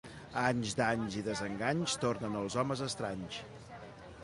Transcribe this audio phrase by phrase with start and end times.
[0.43, 3.41] Anys, danys i desenganys, tornen els homes estranys.